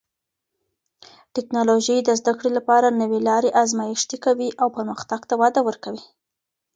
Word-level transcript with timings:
ټکنالوژي 1.35 1.97
د 2.03 2.09
زده 2.19 2.33
کړې 2.39 2.51
لپاره 2.57 2.87
نوې 3.01 3.19
لارې 3.27 3.55
ازمېښتي 3.61 4.17
کوي 4.25 4.49
او 4.61 4.67
پرمختګ 4.77 5.21
ته 5.29 5.33
وده 5.41 5.61
ورکوي. 5.67 6.03